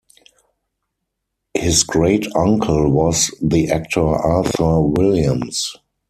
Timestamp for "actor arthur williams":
3.69-5.75